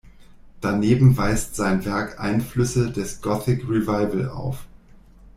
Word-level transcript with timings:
Daneben 0.61 1.15
weist 1.15 1.55
sein 1.55 1.85
Werk 1.85 2.19
Einflüsse 2.19 2.89
des 2.91 3.21
Gothic 3.21 3.69
Revival 3.69 4.29
auf. 4.29 4.65